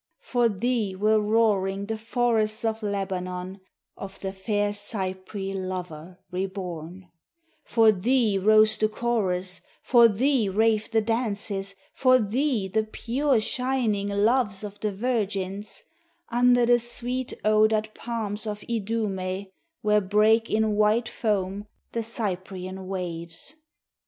[0.23, 3.61] For thee were roaring the Forests of Lebanon,
[3.95, 7.11] Of the fair Cypri Lover re born;
[7.65, 14.07] For thee rose the chorus, For thee raved the dances, For thee the pure shining
[14.07, 15.83] Loves of the virgins,
[16.29, 19.51] Under the sweet odored Palms of Idume,
[19.83, 23.53] Where break in white foam The Cyprian waves.